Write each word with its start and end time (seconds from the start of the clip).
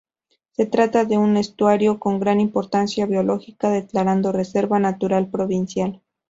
Se 0.53 0.65
trata 0.65 1.05
de 1.05 1.19
un 1.19 1.37
estuario 1.37 1.99
con 1.99 2.19
gran 2.19 2.39
importancia 2.39 3.05
biológica 3.05 3.69
declarado 3.69 4.31
reserva 4.31 4.79
natural 4.79 5.27
provincial. 5.29 6.01